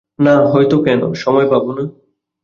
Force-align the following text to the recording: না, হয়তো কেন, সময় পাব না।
না, 0.19 0.35
হয়তো 0.45 0.75
কেন, 0.83 1.01
সময় 1.13 1.47
পাব 1.49 1.65
না। 1.71 1.83